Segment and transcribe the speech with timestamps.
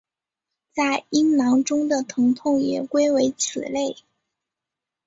[0.73, 3.97] 在阴囊中的疼痛也归为此类。